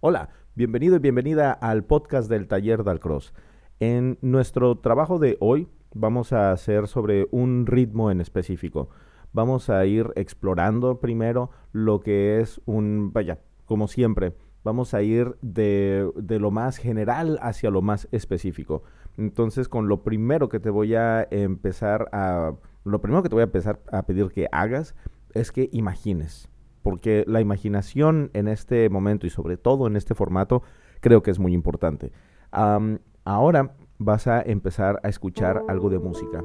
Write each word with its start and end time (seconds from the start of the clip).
Hola, 0.00 0.28
bienvenido 0.54 0.94
y 0.94 1.00
bienvenida 1.00 1.50
al 1.50 1.82
podcast 1.82 2.30
del 2.30 2.46
Taller 2.46 2.84
Dalcross. 2.84 3.34
En 3.80 4.16
nuestro 4.22 4.78
trabajo 4.78 5.18
de 5.18 5.36
hoy 5.40 5.66
vamos 5.92 6.32
a 6.32 6.52
hacer 6.52 6.86
sobre 6.86 7.26
un 7.32 7.66
ritmo 7.66 8.12
en 8.12 8.20
específico. 8.20 8.90
Vamos 9.32 9.70
a 9.70 9.84
ir 9.86 10.12
explorando 10.14 11.00
primero 11.00 11.50
lo 11.72 11.98
que 11.98 12.38
es 12.38 12.60
un, 12.64 13.12
vaya, 13.12 13.40
como 13.64 13.88
siempre, 13.88 14.36
vamos 14.62 14.94
a 14.94 15.02
ir 15.02 15.36
de, 15.42 16.08
de, 16.14 16.38
lo 16.38 16.52
más 16.52 16.76
general 16.76 17.36
hacia 17.42 17.68
lo 17.70 17.82
más 17.82 18.06
específico. 18.12 18.84
Entonces, 19.16 19.68
con 19.68 19.88
lo 19.88 20.04
primero 20.04 20.48
que 20.48 20.60
te 20.60 20.70
voy 20.70 20.94
a 20.94 21.26
empezar 21.32 22.08
a, 22.12 22.52
lo 22.84 23.00
primero 23.00 23.24
que 23.24 23.30
te 23.30 23.34
voy 23.34 23.42
a 23.42 23.46
empezar 23.46 23.80
a 23.90 24.06
pedir 24.06 24.28
que 24.28 24.46
hagas 24.52 24.94
es 25.34 25.50
que 25.50 25.68
imagines 25.72 26.48
porque 26.88 27.22
la 27.26 27.42
imaginación 27.42 28.30
en 28.32 28.48
este 28.48 28.88
momento 28.88 29.26
y 29.26 29.30
sobre 29.30 29.58
todo 29.58 29.86
en 29.86 29.94
este 29.94 30.14
formato 30.14 30.62
creo 31.00 31.22
que 31.22 31.30
es 31.30 31.38
muy 31.38 31.52
importante. 31.52 32.12
ahora 32.50 33.76
vas 33.98 34.26
a 34.26 34.40
empezar 34.40 34.98
a 35.02 35.10
escuchar 35.10 35.62
algo 35.68 35.90
de 35.90 35.98
música. 35.98 36.42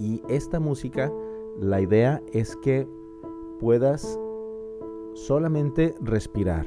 Y 0.00 0.20
esta 0.28 0.58
música, 0.58 1.12
la 1.60 1.80
idea 1.80 2.20
es 2.32 2.56
que 2.56 2.88
puedas 3.60 4.18
solamente 5.14 5.94
respirar. 6.00 6.66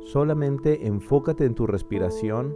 Solamente 0.00 0.86
enfócate 0.86 1.46
en 1.46 1.54
tu 1.54 1.66
respiración. 1.66 2.54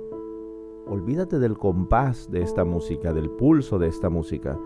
Olvídate 0.87 1.39
del 1.39 1.57
compás 1.57 2.31
de 2.31 2.43
esta 2.43 2.67
música, 2.67 3.15
del 3.15 3.31
pulso 3.31 3.79
de 3.79 3.89
esta 3.89 4.11
música. 4.11 4.59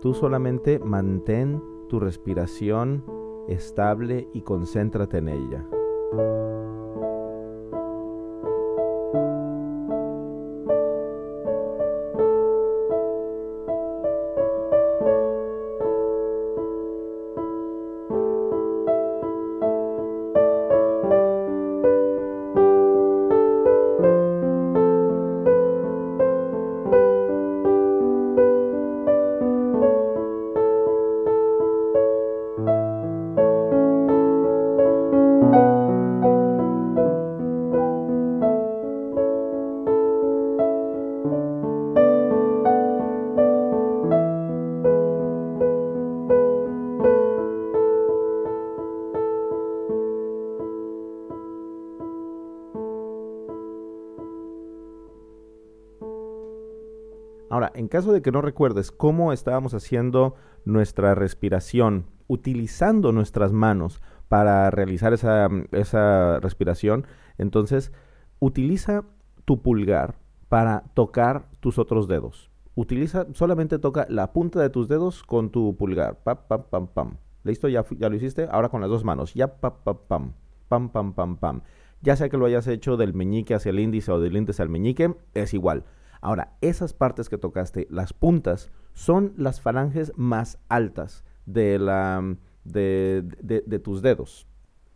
Tú 0.00 0.14
solamente 0.14 0.80
mantén 0.80 1.62
tu 1.88 2.00
respiración 2.00 3.19
estable 3.50 4.28
y 4.32 4.42
concéntrate 4.42 5.18
en 5.18 5.28
ella. 5.28 5.66
Caso 57.90 58.12
de 58.12 58.22
que 58.22 58.32
no 58.32 58.40
recuerdes 58.40 58.90
cómo 58.90 59.34
estábamos 59.34 59.74
haciendo 59.74 60.34
nuestra 60.64 61.14
respiración, 61.14 62.06
utilizando 62.26 63.12
nuestras 63.12 63.52
manos 63.52 64.00
para 64.28 64.70
realizar 64.70 65.12
esa, 65.12 65.48
esa 65.72 66.40
respiración, 66.40 67.06
entonces 67.36 67.92
utiliza 68.38 69.04
tu 69.44 69.60
pulgar 69.60 70.14
para 70.48 70.84
tocar 70.94 71.48
tus 71.60 71.78
otros 71.78 72.08
dedos. 72.08 72.50
Utiliza, 72.74 73.26
solamente 73.34 73.78
toca 73.78 74.06
la 74.08 74.32
punta 74.32 74.60
de 74.60 74.70
tus 74.70 74.88
dedos 74.88 75.22
con 75.22 75.50
tu 75.50 75.76
pulgar. 75.76 76.22
Pam, 76.22 76.38
pam, 76.48 76.62
pam, 76.70 76.86
pam. 76.86 77.16
¿Listo? 77.44 77.68
¿Ya, 77.68 77.84
ya 77.98 78.08
lo 78.08 78.16
hiciste? 78.16 78.48
Ahora 78.50 78.68
con 78.68 78.80
las 78.80 78.90
dos 78.90 79.04
manos. 79.04 79.34
Ya, 79.34 79.60
pam, 79.60 79.74
pam, 79.84 79.98
pam. 80.08 80.32
Pam, 80.68 80.88
pam, 80.88 81.12
pam, 81.12 81.36
pam. 81.36 81.62
Ya 82.00 82.16
sea 82.16 82.28
que 82.28 82.38
lo 82.38 82.46
hayas 82.46 82.66
hecho 82.66 82.96
del 82.96 83.12
meñique 83.12 83.54
hacia 83.54 83.70
el 83.70 83.80
índice 83.80 84.10
o 84.12 84.20
del 84.20 84.36
índice 84.36 84.62
al 84.62 84.70
meñique, 84.70 85.14
es 85.34 85.52
igual. 85.52 85.84
Ahora, 86.20 86.56
esas 86.60 86.92
partes 86.92 87.28
que 87.28 87.38
tocaste, 87.38 87.86
las 87.90 88.12
puntas, 88.12 88.70
son 88.92 89.32
las 89.36 89.60
falanges 89.60 90.12
más 90.16 90.58
altas 90.68 91.24
de, 91.46 91.78
la, 91.78 92.36
de, 92.64 93.80
tus 93.82 94.02
dedos. 94.02 94.46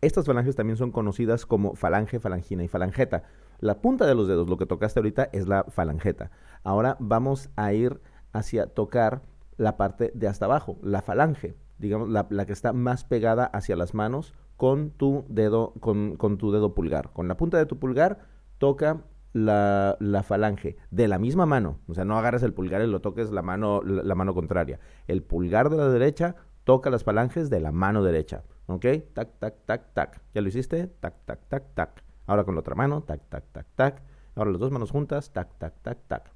Estas 0.01 0.25
falanges 0.25 0.55
también 0.55 0.77
son 0.77 0.91
conocidas 0.91 1.45
como 1.45 1.75
falange, 1.75 2.19
falangina 2.19 2.63
y 2.63 2.67
falangeta. 2.67 3.23
La 3.59 3.81
punta 3.81 4.05
de 4.05 4.13
los 4.13 4.27
dedos, 4.27 4.49
lo 4.49 4.57
que 4.57 4.65
tocaste 4.65 4.99
ahorita, 4.99 5.29
es 5.31 5.47
la 5.47 5.63
falangeta. 5.63 6.29
Ahora 6.63 6.97
vamos 6.99 7.49
a 7.55 7.73
ir 7.73 8.01
hacia 8.33 8.67
tocar 8.67 9.23
la 9.57 9.77
parte 9.77 10.11
de 10.13 10.27
hasta 10.27 10.45
abajo, 10.45 10.77
la 10.83 11.01
falange, 11.01 11.55
digamos, 11.79 12.09
la, 12.09 12.45
que 12.45 12.53
está 12.53 12.73
más 12.73 13.05
pegada 13.05 13.45
hacia 13.45 13.75
las 13.75 13.93
manos 13.93 14.33
con 14.57 14.91
tu 14.91 15.25
dedo, 15.29 15.73
con 15.79 16.37
tu 16.37 16.51
dedo 16.51 16.75
pulgar. 16.75 17.11
Con 17.13 17.27
la 17.27 17.37
punta 17.37 17.57
de 17.57 17.65
tu 17.65 17.79
pulgar 17.79 18.19
toca 18.57 19.01
la, 19.35 19.97
la, 19.99 20.23
falange 20.23 20.77
de 20.91 21.09
la 21.09 21.19
misma 21.19 21.45
mano, 21.45 21.79
o 21.89 21.93
sea, 21.93 22.05
no 22.05 22.17
agarres 22.17 22.41
el 22.43 22.53
pulgar 22.53 22.81
y 22.81 22.87
lo 22.87 23.01
toques 23.01 23.31
la 23.31 23.41
mano, 23.41 23.81
la, 23.83 24.15
mano 24.15 24.33
contraria. 24.33 24.79
El 25.07 25.23
pulgar 25.23 25.69
de 25.69 25.75
la 25.75 25.89
derecha 25.89 26.37
toca 26.63 26.89
las 26.89 27.03
falanges 27.03 27.49
de 27.49 27.59
la 27.59 27.73
mano 27.73 28.01
derecha, 28.01 28.43
¿ok? 28.67 28.85
Tac, 29.13 29.37
tac, 29.39 29.55
tac, 29.65 29.93
tac. 29.93 30.21
¿Ya 30.33 30.39
lo 30.39 30.47
hiciste? 30.47 30.87
Tac, 30.87 31.25
tac, 31.25 31.49
tac, 31.49 31.63
tac. 31.73 32.03
Ahora 32.27 32.45
con 32.45 32.55
la 32.55 32.61
otra 32.61 32.75
mano, 32.75 33.01
tac, 33.03 33.27
tac, 33.27 33.43
tac, 33.51 33.67
tac. 33.75 34.03
Ahora 34.35 34.51
las 34.51 34.59
dos 34.61 34.71
manos 34.71 34.91
juntas, 34.91 35.33
tac, 35.33 35.49
tac, 35.57 35.73
tac, 35.81 35.97
tac. 36.07 36.31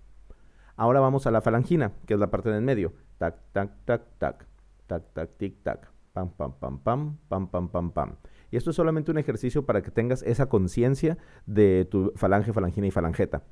Ahora 0.75 0.99
vamos 0.99 1.25
a 1.25 1.31
la 1.31 1.39
falangina, 1.39 1.93
que 2.05 2.15
es 2.15 2.19
la 2.19 2.29
parte 2.29 2.49
del 2.49 2.63
medio. 2.63 2.91
Tac, 3.17 3.35
tac, 3.53 3.71
tac, 3.85 4.01
tac. 4.17 4.45
Tac, 4.87 5.03
tac, 5.13 5.37
tic, 5.37 5.63
tac. 5.63 5.89
Pam, 6.11 6.31
pam, 6.31 6.51
pam, 6.59 6.79
pam, 6.79 7.17
pam, 7.29 7.47
pam, 7.47 7.69
pam, 7.69 7.91
pam. 7.91 8.15
Y 8.51 8.57
esto 8.57 8.71
es 8.71 8.75
solamente 8.75 9.11
un 9.11 9.17
ejercicio 9.17 9.65
para 9.65 9.81
que 9.81 9.91
tengas 9.91 10.23
esa 10.23 10.47
conciencia 10.47 11.17
de 11.45 11.85
tu 11.85 12.11
falange, 12.15 12.53
falangina 12.53 12.87
y 12.87 12.91
falangeta. 12.91 13.43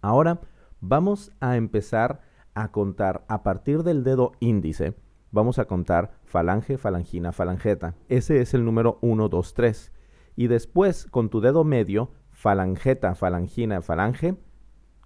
Ahora 0.00 0.40
vamos 0.80 1.32
a 1.40 1.56
empezar 1.56 2.20
a 2.54 2.70
contar 2.72 3.24
a 3.28 3.42
partir 3.42 3.82
del 3.82 4.04
dedo 4.04 4.32
índice. 4.40 4.94
Vamos 5.30 5.58
a 5.58 5.64
contar 5.64 6.12
falange, 6.24 6.76
falangina, 6.76 7.32
falangeta. 7.32 7.94
Ese 8.08 8.40
es 8.40 8.52
el 8.52 8.64
número 8.64 8.98
1, 9.00 9.28
2, 9.28 9.54
3. 9.54 9.92
Y 10.36 10.46
después 10.48 11.06
con 11.06 11.30
tu 11.30 11.40
dedo 11.40 11.64
medio, 11.64 12.10
falangeta, 12.30 13.14
falangina, 13.14 13.80
falange, 13.80 14.36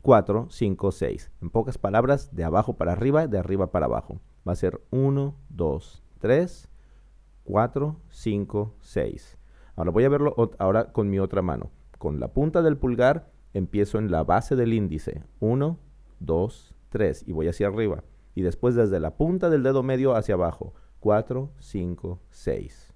4, 0.03 0.49
5, 0.51 0.93
6. 0.93 1.31
En 1.43 1.51
pocas 1.51 1.79
palabras, 1.79 2.35
de 2.35 2.45
abajo 2.45 2.77
para 2.77 2.93
arriba, 2.93 3.27
de 3.29 3.39
arriba 3.39 3.71
para 3.71 3.87
abajo. 3.87 4.21
Va 4.47 4.53
a 4.53 4.57
ser 4.57 4.81
1, 4.91 5.37
2, 5.51 6.05
3, 6.19 6.69
4, 7.47 7.97
5, 8.09 8.75
6. 8.81 9.39
Ahora 9.77 9.91
voy 9.93 10.05
a 10.05 10.09
verlo 10.09 10.35
ahora 10.59 10.93
con 10.93 11.09
mi 11.09 11.21
otra 11.21 11.43
mano. 11.43 11.71
Con 11.97 12.19
la 12.19 12.33
punta 12.33 12.61
del 12.61 12.77
pulgar 12.77 13.31
empiezo 13.55 13.99
en 13.99 14.11
la 14.11 14.25
base 14.25 14.57
del 14.57 14.75
índice. 14.75 15.23
1, 15.39 15.79
2, 16.19 16.75
3 16.89 17.25
y 17.29 17.33
voy 17.33 17.47
hacia 17.49 17.69
arriba. 17.69 18.03
Y 18.35 18.43
después 18.43 18.75
desde 18.75 18.99
la 18.99 19.17
punta 19.17 19.49
del 19.49 19.63
dedo 19.63 19.85
medio 19.85 20.17
hacia 20.17 20.35
abajo. 20.35 20.75
4, 21.01 21.53
5, 21.59 22.21
6. 22.31 22.95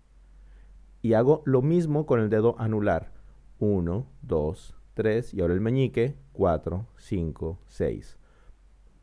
Y 1.02 1.12
hago 1.14 1.42
lo 1.46 1.62
mismo 1.62 2.04
con 2.04 2.18
el 2.18 2.28
dedo 2.28 2.56
anular. 2.58 3.12
1, 3.60 4.06
2, 4.22 4.74
3 4.94 5.34
y 5.34 5.40
ahora 5.40 5.54
el 5.54 5.60
meñique. 5.60 6.16
4, 6.32 6.86
5, 6.96 7.58
6. 7.68 8.18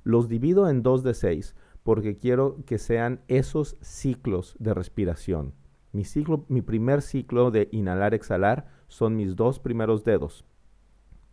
Los 0.04 0.28
divido 0.28 0.70
en 0.70 0.84
2 0.84 1.04
de 1.04 1.14
6 1.14 1.56
porque 1.88 2.18
quiero 2.18 2.58
que 2.66 2.80
sean 2.80 3.22
esos 3.30 3.78
ciclos 3.80 4.58
de 4.60 4.74
respiración. 4.74 5.54
Mi, 5.94 6.04
ciclo, 6.04 6.44
mi 6.50 6.62
primer 6.62 7.02
ciclo 7.02 7.50
de 7.50 7.70
inhalar-exhalar 7.72 8.68
son 8.90 9.16
mis 9.16 9.38
dos 9.38 9.60
primeros 9.60 10.04
dedos 10.04 10.44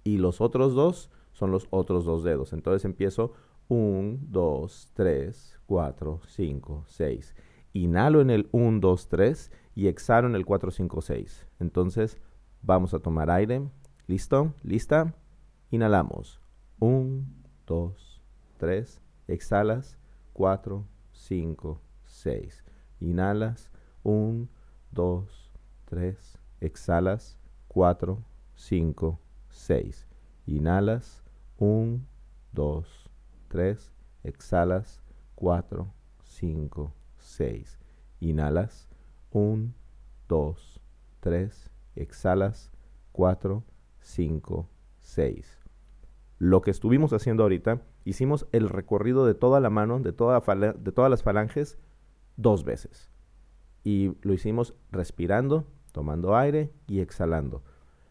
y 0.04 0.18
los 0.18 0.40
otros 0.40 0.72
dos 0.74 1.10
son 1.32 1.50
los 1.50 1.66
otros 1.70 2.04
dos 2.04 2.22
dedos. 2.22 2.52
Entonces 2.52 2.84
empiezo 2.84 3.32
1, 3.66 4.18
2, 4.28 4.90
3, 4.94 5.58
4, 5.66 6.20
5, 6.24 6.84
6. 6.86 7.34
Inhalo 7.72 8.20
en 8.20 8.30
el 8.30 8.48
1, 8.52 8.78
2, 8.78 9.08
3 9.08 9.50
y 9.74 9.88
exhalo 9.88 10.28
en 10.28 10.36
el 10.36 10.46
4, 10.46 10.70
5, 10.70 11.00
6. 11.00 11.48
Entonces 11.58 12.16
vamos 12.62 12.94
a 12.94 13.00
tomar 13.00 13.28
aire. 13.28 13.68
¿Listo? 14.06 14.54
¿Lista? 14.62 15.16
Inhalamos. 15.72 16.40
1, 16.78 17.24
2, 17.66 18.22
3. 18.58 19.00
Exhalas. 19.26 19.98
4, 20.34 20.84
5, 21.12 21.80
6. 22.04 22.64
Inhalas, 23.00 23.70
1, 24.02 24.48
2, 24.92 25.52
3. 25.86 26.38
Exhalas, 26.60 27.38
4, 27.68 28.22
5, 28.54 29.18
6. 29.48 30.06
Inhalas, 30.46 31.22
1, 31.58 32.00
2, 32.52 33.10
3. 33.48 33.92
Exhalas, 34.22 35.02
4, 35.34 35.92
5, 36.22 36.92
6. 37.18 37.78
Inhalas, 38.20 38.88
1, 39.30 39.72
2, 40.28 40.80
3. 41.20 41.70
exhalas 41.96 42.72
4, 43.12 43.64
5, 44.00 44.68
6. 45.00 45.60
Lo 46.38 46.60
que 46.60 46.70
estuvimos 46.70 47.12
haciendo 47.12 47.42
ahorita, 47.44 47.82
hicimos 48.04 48.46
el 48.52 48.68
recorrido 48.68 49.26
de 49.26 49.34
toda 49.34 49.60
la 49.60 49.70
mano, 49.70 49.98
de, 49.98 50.12
de 50.12 50.92
todas 50.92 51.10
las 51.10 51.22
falanges, 51.22 51.78
dos 52.36 52.64
veces. 52.64 53.10
Y 53.82 54.16
lo 54.22 54.32
hicimos 54.32 54.74
respirando, 54.90 55.64
tomando 55.92 56.36
aire 56.36 56.72
y 56.86 57.00
exhalando. 57.00 57.62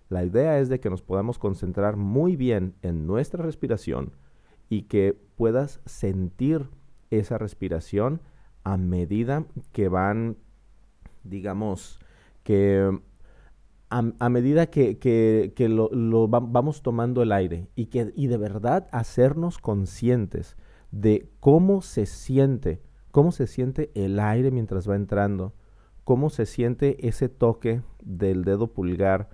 La 0.10 0.24
idea 0.24 0.60
es 0.60 0.70
de 0.70 0.80
que 0.80 0.90
nos 0.90 1.02
podamos 1.02 1.40
concentrar 1.40 1.96
muy 1.96 2.36
bien 2.36 2.76
en 2.82 3.08
nuestra 3.08 3.44
respiración 3.44 4.14
y 4.70 4.84
que 4.84 5.18
puedas 5.36 5.82
sentir 5.86 6.70
esa 7.10 7.38
respiración 7.38 8.22
a 8.64 8.78
medida 8.78 9.46
que 9.72 9.90
van, 9.90 10.38
digamos, 11.24 12.00
que 12.44 13.00
a, 13.94 14.30
medida 14.30 14.68
que, 14.68 15.54
lo, 15.70 16.28
vamos 16.28 16.82
tomando 16.82 17.22
el 17.22 17.32
aire 17.32 17.68
y, 17.76 17.88
que, 17.88 18.12
y 18.16 18.26
de 18.26 18.38
verdad 18.38 18.88
hacernos 18.92 19.60
conscientes 19.60 20.58
de 20.92 21.30
cómo 21.40 21.84
se 21.84 22.08
siente, 22.08 22.82
cómo 23.12 23.32
se 23.32 23.46
siente 23.46 23.92
el 23.94 24.20
aire 24.20 24.50
mientras 24.50 24.90
va 24.90 24.96
entrando, 24.96 25.54
cómo 26.04 26.32
se 26.32 26.48
siente 26.48 27.08
ese 27.08 27.30
toque 27.30 27.84
del 28.02 28.44
dedo 28.44 28.74
pulgar 28.74 29.30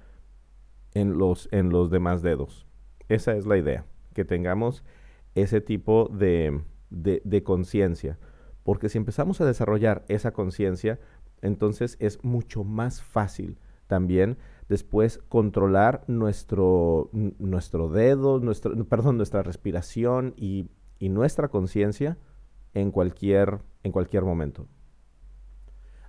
en 0.94 1.18
los, 1.18 1.48
en 1.54 1.70
los 1.70 1.90
demás 1.90 2.22
dedos. 2.22 2.68
Esa 3.08 3.38
es 3.38 3.46
la 3.46 3.58
idea, 3.58 3.86
que 4.14 4.26
tengamos 4.26 4.84
ese 5.36 5.62
tipo 5.62 6.10
de, 6.10 6.62
de 6.90 7.44
conciencia. 7.44 8.20
Porque 8.64 8.90
si 8.90 8.98
empezamos 8.98 9.40
a 9.40 9.46
desarrollar 9.46 10.04
esa 10.10 10.32
conciencia, 10.32 11.00
entonces 11.42 11.96
es 12.02 12.26
mucho 12.26 12.66
más 12.66 13.02
fácil 13.02 13.58
también 13.90 14.38
después 14.70 15.18
controlar 15.28 16.04
nuestro, 16.08 17.10
nuestro 17.12 17.90
dedo, 17.90 18.40
nuestro, 18.40 18.86
perdón, 18.86 19.18
nuestra 19.18 19.42
respiración 19.42 20.36
y, 20.38 20.70
y 21.00 21.10
nuestra 21.10 21.48
conciencia 21.50 22.18
en 22.76 22.92
cualquier, 22.92 23.60
en 23.84 23.92
cualquier 23.92 24.24
momento. 24.24 24.68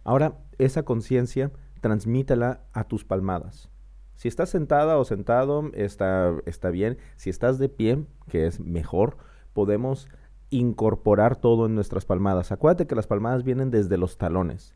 Ahora, 0.04 0.38
esa 0.58 0.82
conciencia 0.82 1.50
transmítela 1.80 2.60
a 2.74 2.84
tus 2.84 3.04
palmadas. 3.04 3.70
Si 4.14 4.28
estás 4.28 4.50
sentada 4.50 4.98
o 4.98 5.04
sentado, 5.06 5.70
está, 5.72 6.34
está 6.44 6.68
bien. 6.68 6.98
Si 7.16 7.30
estás 7.30 7.58
de 7.58 7.70
pie, 7.70 8.04
que 8.28 8.46
es 8.46 8.60
mejor, 8.60 9.16
podemos 9.54 10.06
incorporar 10.50 11.36
todo 11.36 11.64
en 11.64 11.74
nuestras 11.74 12.04
palmadas. 12.04 12.52
Acuérdate 12.52 12.86
que 12.86 12.94
las 12.94 13.06
palmadas 13.06 13.42
vienen 13.42 13.70
desde 13.70 13.96
los 13.96 14.18
talones. 14.18 14.74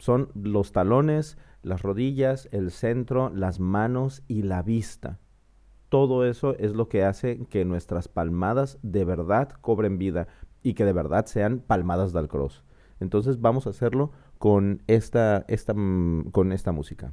Son 0.00 0.30
los 0.34 0.72
talones, 0.72 1.36
las 1.62 1.82
rodillas, 1.82 2.48
el 2.52 2.70
centro, 2.70 3.30
las 3.30 3.60
manos 3.60 4.22
y 4.28 4.42
la 4.42 4.62
vista. 4.62 5.18
Todo 5.90 6.24
eso 6.24 6.56
es 6.58 6.74
lo 6.74 6.88
que 6.88 7.04
hace 7.04 7.44
que 7.50 7.66
nuestras 7.66 8.08
palmadas 8.08 8.78
de 8.82 9.04
verdad 9.04 9.50
cobren 9.60 9.98
vida 9.98 10.26
y 10.62 10.72
que 10.72 10.86
de 10.86 10.94
verdad 10.94 11.26
sean 11.26 11.60
palmadas 11.60 12.14
del 12.14 12.28
cross. 12.28 12.64
Entonces 12.98 13.42
vamos 13.42 13.66
a 13.66 13.70
hacerlo 13.70 14.10
con 14.38 14.82
esta, 14.86 15.44
esta, 15.48 15.74
mm, 15.74 16.30
con 16.30 16.52
esta 16.52 16.72
música. 16.72 17.12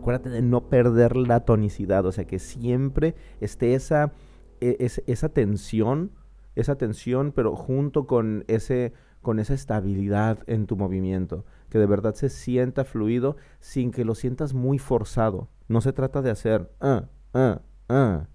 Acuérdate 0.00 0.30
de 0.30 0.42
no 0.42 0.68
perder 0.68 1.16
la 1.16 1.40
tonicidad, 1.40 2.04
o 2.06 2.12
sea, 2.12 2.26
que 2.26 2.38
siempre 2.38 3.14
esté 3.40 3.74
esa, 3.74 4.12
e, 4.60 4.90
esa 5.06 5.28
tensión, 5.28 6.12
esa 6.56 6.76
tensión, 6.76 7.32
pero 7.32 7.54
junto 7.54 8.06
con, 8.06 8.44
ese, 8.48 8.92
con 9.22 9.38
esa 9.38 9.54
estabilidad 9.54 10.38
en 10.46 10.66
tu 10.66 10.76
movimiento, 10.76 11.44
que 11.68 11.78
de 11.78 11.86
verdad 11.86 12.14
se 12.14 12.30
sienta 12.30 12.84
fluido 12.84 13.36
sin 13.60 13.90
que 13.92 14.04
lo 14.04 14.14
sientas 14.14 14.54
muy 14.54 14.78
forzado. 14.78 15.48
No 15.68 15.80
se 15.80 15.92
trata 15.92 16.22
de 16.22 16.30
hacer, 16.30 16.70
ah, 16.80 17.04
ah, 17.34 17.60
ah, 17.88 18.26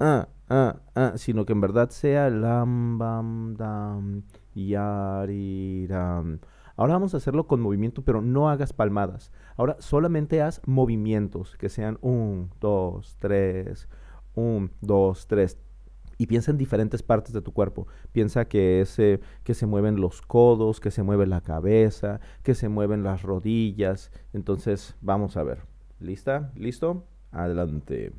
ah, 0.00 0.28
ah, 0.48 0.76
ah, 0.94 1.12
sino 1.16 1.46
que 1.46 1.52
en 1.52 1.60
verdad 1.60 1.90
sea 1.90 2.28
lam, 2.30 2.98
bam, 2.98 3.54
dam, 3.56 4.22
yariram. 4.54 6.40
Ahora 6.76 6.94
vamos 6.94 7.14
a 7.14 7.16
hacerlo 7.16 7.46
con 7.46 7.60
movimiento, 7.60 8.02
pero 8.02 8.20
no 8.20 8.50
hagas 8.50 8.72
palmadas. 8.72 9.32
Ahora 9.56 9.76
solamente 9.80 10.42
haz 10.42 10.60
movimientos 10.66 11.56
que 11.56 11.68
sean 11.68 11.98
un, 12.02 12.50
dos, 12.60 13.16
tres, 13.18 13.88
un, 14.34 14.70
dos, 14.80 15.26
tres. 15.26 15.58
Y 16.18 16.26
piensa 16.26 16.50
en 16.50 16.58
diferentes 16.58 17.02
partes 17.02 17.32
de 17.32 17.42
tu 17.42 17.52
cuerpo. 17.52 17.86
Piensa 18.12 18.46
que, 18.46 18.80
ese, 18.80 19.20
que 19.44 19.54
se 19.54 19.66
mueven 19.66 20.00
los 20.00 20.22
codos, 20.22 20.80
que 20.80 20.90
se 20.90 21.02
mueve 21.02 21.26
la 21.26 21.42
cabeza, 21.42 22.20
que 22.42 22.54
se 22.54 22.68
mueven 22.68 23.02
las 23.02 23.22
rodillas. 23.22 24.10
Entonces, 24.32 24.96
vamos 25.00 25.36
a 25.36 25.42
ver. 25.42 25.60
¿Lista? 26.00 26.52
¿Listo? 26.56 27.04
Adelante. 27.32 28.12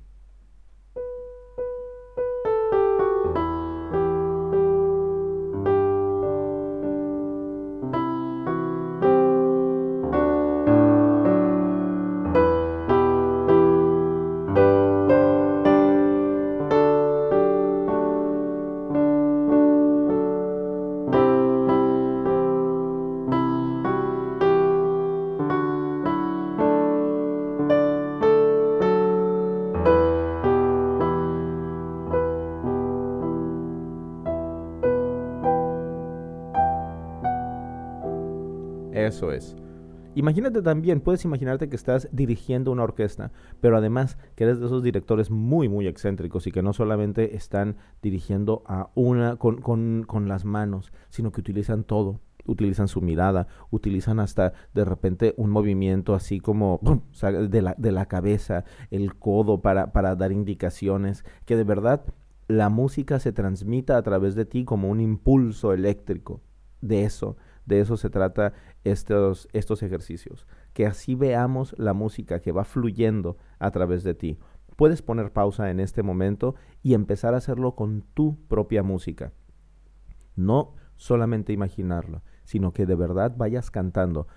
Imagínate 40.18 40.64
también, 40.64 41.00
puedes 41.00 41.24
imaginarte 41.26 41.70
que 41.70 41.76
estás 41.76 42.10
dirigiendo 42.12 42.72
una 42.72 42.82
orquesta, 42.82 43.32
pero 43.62 43.78
además 43.78 44.18
que 44.34 44.46
eres 44.46 44.60
de 44.60 44.66
esos 44.66 44.82
directores 44.82 45.30
muy, 45.30 45.70
muy 45.70 45.86
excéntricos 45.86 46.48
y 46.48 46.52
que 46.52 46.64
no 46.64 46.74
solamente 46.74 47.36
están 47.36 47.76
dirigiendo 48.02 48.64
a 48.66 48.90
una 48.96 49.36
con, 49.36 49.62
con, 49.62 50.06
con 50.08 50.28
las 50.28 50.44
manos, 50.44 50.92
sino 51.10 51.32
que 51.32 51.42
utilizan 51.42 51.84
todo. 51.84 52.20
Utilizan 52.48 52.88
su 52.88 53.00
mirada, 53.00 53.48
utilizan 53.70 54.20
hasta 54.20 54.54
de 54.74 54.86
repente 54.86 55.36
un 55.38 55.52
movimiento 55.52 56.16
así 56.16 56.40
como 56.40 56.80
de, 57.22 57.62
la, 57.62 57.76
de 57.78 57.92
la 57.92 58.08
cabeza, 58.08 58.64
el 58.90 59.14
codo 59.14 59.62
para, 59.62 59.92
para 59.92 60.16
dar 60.16 60.32
indicaciones, 60.32 61.26
que 61.46 61.56
de 61.56 61.64
verdad 61.64 62.04
la 62.48 62.70
música 62.70 63.20
se 63.20 63.34
transmita 63.34 63.98
a 63.98 64.02
través 64.02 64.34
de 64.34 64.46
ti 64.46 64.66
como 64.66 64.90
un 64.90 65.00
impulso 65.00 65.74
eléctrico. 65.74 66.42
De 66.82 67.04
eso 67.04 67.38
de 67.68 67.82
eso 67.82 67.98
se 67.98 68.10
trata 68.10 68.54
estos, 68.84 69.48
ejercicios, 69.84 70.48
que 70.74 70.88
así 70.88 71.16
veamos 71.16 71.76
la 71.78 71.94
música 71.94 72.40
que 72.40 72.54
va 72.54 72.64
fluyendo 72.64 73.38
a 73.60 73.70
través 73.72 74.04
de 74.04 74.16
ti. 74.16 74.40
Puedes 74.78 75.02
poner 75.02 75.34
pausa 75.34 75.70
en 75.70 75.80
este 75.80 76.02
momento 76.02 76.56
y 76.82 76.94
empezar 76.94 77.34
a 77.34 77.38
hacerlo 77.38 77.76
con 77.76 78.04
tu 78.14 78.38
propia 78.48 78.84
música. 78.84 79.34
No 80.36 80.76
solamente 80.96 81.52
imaginarlo, 81.52 82.24
sino 82.46 82.72
que 82.72 82.86
de 82.86 82.96
verdad 82.96 83.34
vayas 83.36 83.70
cantando. 83.70 84.28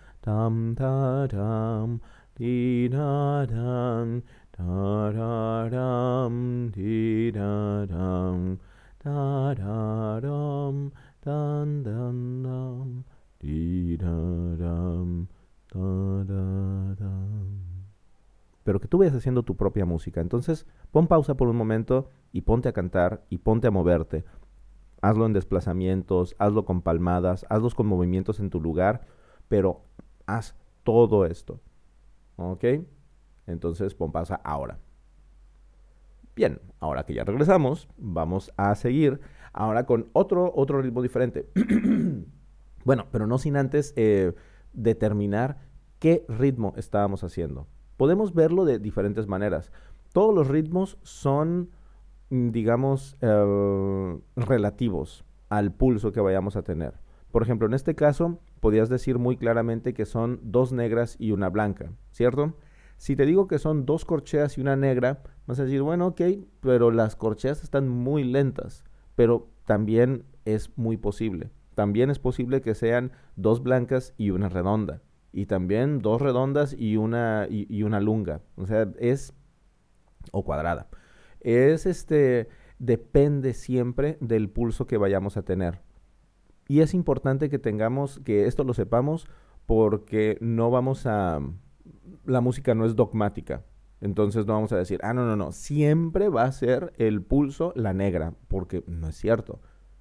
Pero 18.63 18.81
que 18.81 18.89
tú 18.89 18.99
vayas 18.99 19.15
haciendo 19.15 19.43
tu 19.43 19.57
propia 19.57 19.85
música. 19.85 20.21
Entonces, 20.21 20.67
pon 20.91 21.07
pausa 21.07 21.37
por 21.37 21.49
un 21.49 21.57
momento 21.57 22.11
y 22.33 22.43
ponte 22.43 22.69
a 22.69 22.73
cantar 22.73 23.25
y 23.31 23.39
ponte 23.39 23.67
a 23.67 23.71
moverte. 23.71 24.25
Hazlo 25.01 25.25
en 25.25 25.33
desplazamientos, 25.33 26.37
hazlo 26.39 26.67
con 26.67 26.83
palmadas, 26.83 27.47
hazlos 27.49 27.75
con 27.75 27.87
movimientos 27.87 28.41
en 28.41 28.51
tu 28.51 28.61
lugar, 28.61 29.07
pero 29.49 29.87
haz 30.27 30.55
todo 30.85 31.25
esto. 31.25 31.61
¿Ok? 32.37 32.65
Entonces, 33.47 33.95
pon 33.95 34.13
pausa 34.13 34.35
ahora. 34.45 34.79
Bien, 36.37 36.61
ahora 36.79 37.05
que 37.05 37.15
ya 37.15 37.25
regresamos, 37.25 37.89
vamos 37.97 38.53
a 38.57 38.75
seguir 38.75 39.21
ahora 39.53 39.87
con 39.87 40.11
otro, 40.13 40.53
otro 40.55 40.81
ritmo 40.83 41.03
diferente. 41.03 41.51
bueno, 42.85 43.07
pero 43.11 43.27
no 43.27 43.39
sin 43.39 43.57
antes 43.57 43.93
eh, 43.97 44.33
determinar 44.73 45.59
qué 45.99 46.25
ritmo 46.29 46.73
estábamos 46.77 47.25
haciendo. 47.25 47.67
Podemos 47.97 48.35
verlo 48.35 48.65
de 48.65 48.79
diferentes 48.79 49.27
maneras. 49.27 49.71
Todos 50.13 50.35
los 50.35 50.49
ritmos 50.49 50.99
son, 51.03 51.71
mm, 52.31 52.51
digamos, 52.51 53.17
eh, 53.21 54.19
relativos 54.37 55.25
al 55.49 55.73
pulso 55.73 56.13
que 56.13 56.21
vayamos 56.21 56.57
a 56.57 56.63
tener. 56.63 56.95
Por 57.31 57.43
ejemplo, 57.43 57.67
en 57.69 57.75
este 57.75 57.95
caso, 57.95 58.39
podrías 58.61 58.89
decir 58.89 59.19
muy 59.19 59.37
claramente 59.37 59.95
que 59.95 60.07
son 60.07 60.41
dos 60.43 60.73
negras 60.73 61.17
y 61.19 61.33
una 61.33 61.49
blanca, 61.49 61.93
¿cierto? 62.11 62.55
Si 62.97 63.17
te 63.17 63.25
digo 63.25 63.47
que 63.47 63.59
son 63.59 63.87
dos 63.87 64.05
corcheas 64.05 64.59
y 64.59 64.61
una 64.61 64.77
negra, 64.77 65.23
vas 65.47 65.59
a 65.59 65.65
decir, 65.65 65.83
bueno, 65.83 66.09
ok, 66.09 66.21
pero 66.61 66.91
las 66.91 67.17
corcheas 67.17 67.63
están 67.63 67.89
muy 67.89 68.25
lentas, 68.25 68.85
pero 69.15 69.49
también 69.65 70.25
es 70.45 70.77
muy 70.77 70.97
posible. 70.97 71.51
También 71.75 72.11
es 72.11 72.19
posible 72.19 72.61
que 72.61 72.75
sean 72.75 73.13
dos 73.37 73.63
blancas 73.63 74.15
y 74.17 74.31
una 74.31 74.49
redonda. 74.49 75.03
Y 75.33 75.47
también 75.47 76.01
dos 76.01 76.21
redondas 76.21 76.75
y 76.77 76.97
una, 76.97 77.47
y, 77.49 77.83
una 77.83 78.01
lunga. 78.01 78.43
O 78.57 78.67
sea, 78.67 78.89
es... 78.99 79.33
o 80.33 80.45
cuadrada. 80.45 80.89
Es 81.41 81.87
este... 81.87 82.49
depende 82.79 83.55
siempre 83.55 84.19
del 84.21 84.51
pulso 84.51 84.87
que 84.87 84.97
vayamos 84.97 85.37
a 85.37 85.43
tener. 85.43 85.81
Y 86.69 86.81
es 86.81 86.95
importante 86.95 87.51
que 87.51 87.59
tengamos, 87.59 88.21
que 88.25 88.47
esto 88.47 88.65
lo 88.65 88.75
sepamos, 88.75 89.27
porque 89.67 90.39
no 90.41 90.71
vamos 90.71 91.07
a 91.07 91.41
la 92.25 92.41
música 92.41 92.75
no 92.75 92.85
es 92.85 92.97
dogmática. 92.97 93.65
Entonces 94.01 94.47
no 94.47 94.55
vamos 94.55 94.73
a 94.73 94.79
decir, 94.79 95.01
ah, 95.03 95.13
no, 95.13 95.27
no, 95.27 95.37
no, 95.37 95.53
siempre 95.53 96.29
va 96.29 96.45
a 96.45 96.53
ser 96.53 96.93
el 96.97 97.23
pulso 97.23 97.73
la 97.77 97.93
negra, 97.93 98.35
porque 98.49 98.83
no 98.87 99.09
es 99.09 99.17
cierto. 99.17 99.61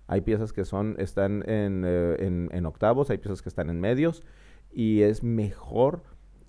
Hay 0.10 0.22
piezas 0.22 0.52
que 0.52 0.66
son, 0.66 0.96
están 0.98 1.44
en, 1.48 1.84
eh, 1.86 2.48
en, 2.52 2.66
octavos, 2.66 3.10
hay 3.10 3.20
piezas 3.20 3.42
que 3.42 3.50
están 3.50 3.70
en 3.70 3.80
medios, 3.80 4.24
y 4.72 5.04
es 5.04 5.24
mejor 5.24 6.04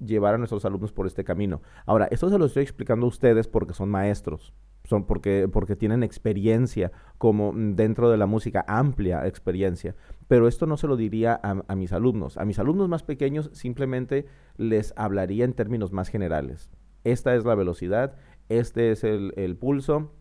llevar 0.05 0.35
a 0.35 0.39
nuestros 0.39 0.65
alumnos 0.65 0.93
por 0.93 1.07
este 1.07 1.23
camino. 1.23 1.63
Ahora, 1.87 2.09
esto 2.11 2.29
se 2.29 2.39
lo 2.39 2.47
estoy 2.47 2.65
explicando 2.65 3.07
a 3.07 3.09
ustedes 3.11 3.47
porque 3.47 3.75
son 3.75 3.91
maestros, 3.91 4.53
son 4.85 5.05
porque, 5.05 5.49
porque 5.53 5.77
tienen 5.77 6.03
experiencia 6.03 6.91
como 7.19 7.53
dentro 7.55 8.11
de 8.11 8.17
la 8.17 8.27
música, 8.27 8.65
amplia 8.67 9.27
experiencia 9.27 9.95
pero 10.31 10.47
esto 10.47 10.65
no 10.65 10.77
se 10.77 10.87
lo 10.87 10.97
diría 10.97 11.41
a, 11.43 11.75
mis 11.75 11.93
alumnos. 11.93 12.37
A 12.37 12.45
mis 12.45 12.61
alumnos 12.61 12.89
más 12.89 13.03
pequeños 13.03 13.51
simplemente 13.53 14.27
les 14.57 14.95
hablaría 14.97 15.45
en 15.45 15.55
términos 15.55 15.93
más 15.93 16.09
generales. 16.09 16.71
Esta 17.03 17.35
es 17.35 17.45
la 17.45 17.57
velocidad, 17.57 18.15
este 18.49 18.93
es 18.93 19.03
el, 19.03 19.57
pulso, 19.59 20.13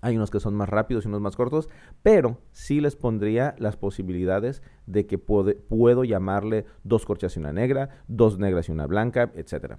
hay 0.00 0.16
unos 0.16 0.30
que 0.30 0.40
son 0.40 0.54
más 0.54 0.68
rápidos 0.68 1.04
y 1.04 1.08
unos 1.08 1.20
más 1.20 1.36
cortos, 1.36 1.68
pero 2.02 2.38
sí 2.52 2.80
les 2.80 2.96
pondría 2.96 3.54
las 3.58 3.76
posibilidades 3.76 4.62
de 4.86 5.06
que 5.06 5.18
puedo 5.18 6.04
llamarle 6.04 6.66
dos 6.84 7.04
corchas 7.04 7.36
y 7.36 7.40
una 7.40 7.52
negra, 7.52 8.02
dos 8.08 8.38
negras 8.38 8.68
y 8.68 8.72
una 8.72 8.86
blanca, 8.86 9.30
etc. 9.34 9.76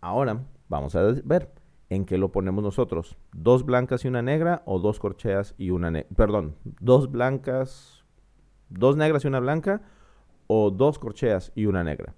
Ahora 0.00 0.46
vamos 0.68 0.96
a 0.96 1.02
ver 1.02 1.52
en 1.90 2.04
qué 2.04 2.18
lo 2.18 2.32
ponemos 2.32 2.64
nosotros. 2.64 3.16
Dos 3.32 3.64
blancas 3.64 4.04
y 4.04 4.08
una 4.08 4.22
negra 4.22 4.62
o 4.66 4.78
dos 4.78 4.98
corcheas 4.98 5.54
y 5.58 5.70
una 5.70 5.90
negra. 5.90 6.08
Perdón, 6.16 6.56
dos 6.64 7.10
blancas, 7.10 8.04
dos 8.68 8.96
negras 8.96 9.24
y 9.24 9.28
una 9.28 9.40
blanca 9.40 9.82
o 10.46 10.70
dos 10.70 10.98
corcheas 10.98 11.52
y 11.54 11.66
una 11.66 11.84
negra. 11.84 12.14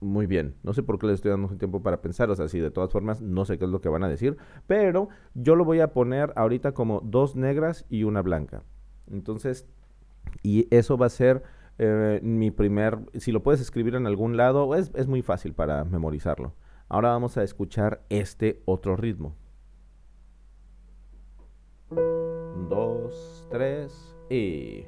Muy 0.00 0.26
bien, 0.26 0.54
no 0.62 0.74
sé 0.74 0.84
por 0.84 0.98
qué 0.98 1.06
les 1.08 1.16
estoy 1.16 1.32
dando 1.32 1.48
un 1.48 1.58
tiempo 1.58 1.82
para 1.82 2.00
pensar, 2.00 2.30
o 2.30 2.36
sea, 2.36 2.48
si 2.48 2.60
de 2.60 2.70
todas 2.70 2.92
formas 2.92 3.20
no 3.20 3.44
sé 3.44 3.58
qué 3.58 3.64
es 3.64 3.70
lo 3.70 3.80
que 3.80 3.88
van 3.88 4.04
a 4.04 4.08
decir, 4.08 4.36
pero 4.68 5.08
yo 5.34 5.56
lo 5.56 5.64
voy 5.64 5.80
a 5.80 5.92
poner 5.92 6.32
ahorita 6.36 6.72
como 6.72 7.00
dos 7.00 7.34
negras 7.34 7.84
y 7.88 8.04
una 8.04 8.22
blanca. 8.22 8.62
Entonces, 9.10 9.66
y 10.42 10.68
eso 10.74 10.96
va 10.96 11.06
a 11.06 11.10
ser 11.10 11.42
eh, 11.78 12.20
mi 12.22 12.52
primer, 12.52 12.98
si 13.14 13.32
lo 13.32 13.42
puedes 13.42 13.60
escribir 13.60 13.96
en 13.96 14.06
algún 14.06 14.36
lado, 14.36 14.74
es, 14.76 14.92
es 14.94 15.08
muy 15.08 15.22
fácil 15.22 15.54
para 15.54 15.84
memorizarlo. 15.84 16.54
Ahora 16.88 17.10
vamos 17.10 17.36
a 17.36 17.42
escuchar 17.42 18.04
este 18.08 18.62
otro 18.66 18.96
ritmo. 18.96 19.34
Dos, 22.68 23.46
tres, 23.50 24.16
y... 24.30 24.84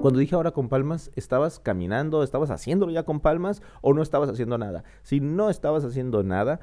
Cuando 0.00 0.18
dije 0.18 0.34
ahora 0.34 0.52
con 0.52 0.70
palmas, 0.70 1.10
¿estabas 1.14 1.60
caminando, 1.60 2.22
estabas 2.22 2.50
haciéndolo 2.50 2.90
ya 2.90 3.02
con 3.02 3.20
palmas 3.20 3.60
o 3.82 3.92
no 3.92 4.00
estabas 4.00 4.30
haciendo 4.30 4.56
nada? 4.56 4.82
Si 5.02 5.20
no 5.20 5.50
estabas 5.50 5.84
haciendo 5.84 6.22
nada, 6.22 6.60